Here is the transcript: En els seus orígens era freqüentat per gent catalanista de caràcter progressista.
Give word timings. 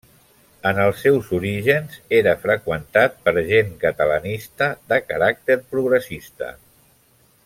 En 0.69 0.77
els 0.85 1.01
seus 1.07 1.27
orígens 1.39 1.99
era 2.21 2.33
freqüentat 2.47 3.19
per 3.27 3.35
gent 3.51 3.69
catalanista 3.85 4.71
de 4.95 5.01
caràcter 5.13 5.59
progressista. 5.75 6.51